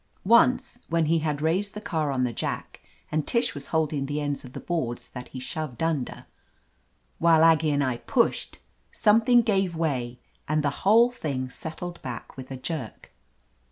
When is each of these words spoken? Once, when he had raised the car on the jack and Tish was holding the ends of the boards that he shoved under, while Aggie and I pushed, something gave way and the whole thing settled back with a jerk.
Once, 0.25 0.79
when 0.89 1.05
he 1.05 1.19
had 1.19 1.43
raised 1.43 1.75
the 1.75 1.79
car 1.79 2.09
on 2.09 2.23
the 2.23 2.33
jack 2.33 2.79
and 3.11 3.27
Tish 3.27 3.53
was 3.53 3.67
holding 3.67 4.07
the 4.07 4.19
ends 4.19 4.43
of 4.43 4.53
the 4.53 4.59
boards 4.59 5.09
that 5.09 5.27
he 5.27 5.39
shoved 5.39 5.83
under, 5.83 6.25
while 7.19 7.43
Aggie 7.43 7.69
and 7.69 7.83
I 7.83 7.97
pushed, 7.97 8.57
something 8.91 9.43
gave 9.43 9.75
way 9.75 10.19
and 10.47 10.63
the 10.63 10.71
whole 10.81 11.11
thing 11.11 11.51
settled 11.51 12.01
back 12.01 12.35
with 12.35 12.49
a 12.49 12.57
jerk. 12.57 13.11